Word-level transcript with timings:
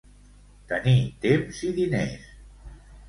Tenir 0.71 0.95
temps 1.25 1.63
i 1.69 1.77
diners. 1.81 2.27